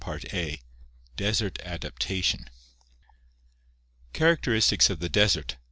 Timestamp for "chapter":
0.03-0.27